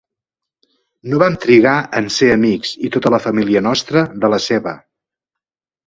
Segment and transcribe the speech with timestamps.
[1.11, 4.79] No vam trigar en ser amics i tota la família nostra de la seva.